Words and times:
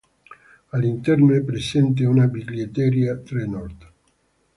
All'interno 0.69 1.35
è 1.35 1.43
presente 1.43 2.05
una 2.05 2.25
biglietteria 2.25 3.15
Trenord. 3.19 3.91